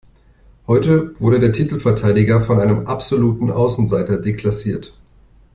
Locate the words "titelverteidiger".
1.53-2.41